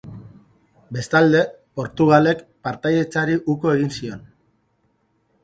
[0.95, 1.43] Bestalde
[1.79, 4.27] Portugalek partaidetzari uko egin zion.